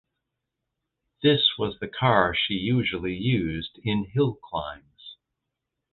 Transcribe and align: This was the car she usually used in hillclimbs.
This 1.21 1.47
was 1.59 1.77
the 1.79 1.87
car 1.87 2.35
she 2.35 2.55
usually 2.55 3.13
used 3.15 3.79
in 3.83 4.07
hillclimbs. 4.15 5.17